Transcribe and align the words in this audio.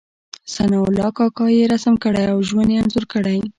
ثناء 0.53 0.83
الله 0.89 1.09
کاکا 1.17 1.45
يې 1.57 1.63
رسم 1.73 1.93
کړی 2.03 2.23
او 2.33 2.39
ژوند 2.47 2.69
یې 2.71 2.77
انځور 2.81 3.05
کړی. 3.13 3.37